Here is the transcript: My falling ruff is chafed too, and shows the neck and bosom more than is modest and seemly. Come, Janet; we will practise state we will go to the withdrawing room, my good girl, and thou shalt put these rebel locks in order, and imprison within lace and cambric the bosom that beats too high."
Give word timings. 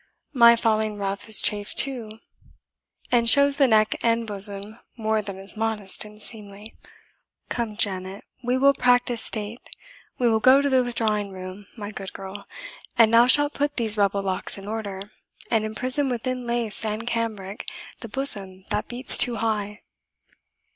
My 0.33 0.55
falling 0.55 0.97
ruff 0.97 1.29
is 1.29 1.43
chafed 1.43 1.77
too, 1.77 2.09
and 3.11 3.29
shows 3.29 3.57
the 3.57 3.67
neck 3.67 3.97
and 4.03 4.25
bosom 4.25 4.79
more 4.97 5.21
than 5.21 5.37
is 5.37 5.55
modest 5.55 6.05
and 6.05 6.19
seemly. 6.19 6.73
Come, 7.49 7.77
Janet; 7.77 8.23
we 8.43 8.57
will 8.57 8.73
practise 8.73 9.23
state 9.23 9.61
we 10.17 10.27
will 10.27 10.39
go 10.39 10.59
to 10.59 10.69
the 10.71 10.83
withdrawing 10.83 11.29
room, 11.29 11.67
my 11.77 11.91
good 11.91 12.13
girl, 12.13 12.47
and 12.97 13.13
thou 13.13 13.27
shalt 13.27 13.53
put 13.53 13.75
these 13.77 13.95
rebel 13.95 14.23
locks 14.23 14.57
in 14.57 14.67
order, 14.67 15.11
and 15.51 15.63
imprison 15.65 16.09
within 16.09 16.47
lace 16.47 16.83
and 16.83 17.05
cambric 17.05 17.67
the 17.99 18.09
bosom 18.09 18.63
that 18.71 18.87
beats 18.87 19.19
too 19.19 19.35
high." 19.35 19.81